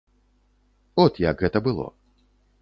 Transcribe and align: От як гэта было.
От 1.03 1.19
як 1.29 1.45
гэта 1.45 1.63
было. 1.69 1.87